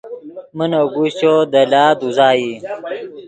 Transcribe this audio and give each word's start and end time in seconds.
من 0.57 0.69
اگوشچو 0.81 1.33
دے 1.51 1.63
لاد 1.71 1.97
اوزائی 2.03 2.49